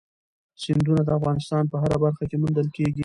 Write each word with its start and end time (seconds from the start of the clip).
سیندونه 0.61 1.01
د 1.03 1.09
افغانستان 1.19 1.63
په 1.71 1.77
هره 1.81 1.97
برخه 2.03 2.23
کې 2.29 2.37
موندل 2.41 2.67
کېږي. 2.77 2.99